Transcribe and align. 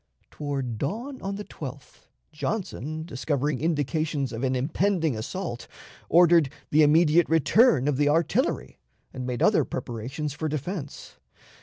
Toward 0.31 0.79
dawn 0.79 1.21
on 1.21 1.35
the 1.35 1.45
12th, 1.45 2.07
Johnson, 2.31 3.03
discovering 3.05 3.61
indications 3.61 4.33
of 4.33 4.43
an 4.43 4.55
impending 4.55 5.15
assault, 5.15 5.67
ordered 6.09 6.49
the 6.71 6.81
immediate 6.81 7.29
return 7.29 7.87
of 7.87 7.97
the 7.97 8.09
artillery, 8.09 8.79
and 9.13 9.27
made 9.27 9.43
other 9.43 9.63
preparations 9.63 10.33
for 10.33 10.49
defense. 10.49 11.17